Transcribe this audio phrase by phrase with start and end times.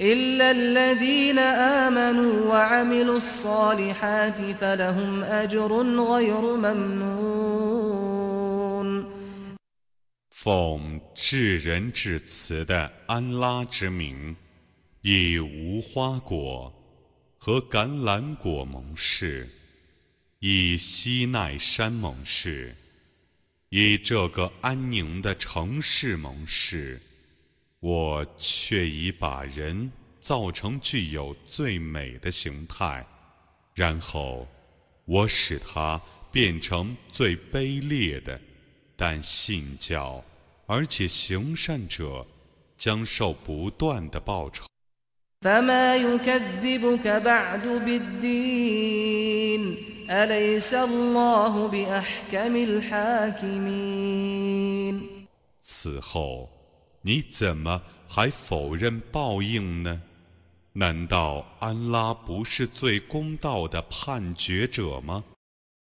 [0.00, 5.72] إلا الذين آمنوا وعملوا الصالحات فلهم أجر
[6.12, 8.00] غير ممنون
[10.30, 14.34] 奉至仁至慈的安拉之名，
[15.02, 16.72] 以无花果
[17.36, 19.46] 和橄榄果盟誓，
[20.38, 22.74] 以西奈山盟誓，
[23.68, 26.98] 以这个安宁的城市盟誓。
[27.87, 33.05] 我却已把人造成具有最美的形态，
[33.75, 34.47] 然后
[35.05, 36.01] 我使他
[36.31, 38.41] 变成最卑劣的，
[38.95, 40.19] 但信教
[40.65, 42.25] 而且行善者
[42.75, 44.65] 将受不断的报酬。
[55.61, 56.54] 此后。
[57.07, 60.01] 你怎么还否认报应呢？
[60.73, 65.23] 难道安拉不是最公道的判决者吗？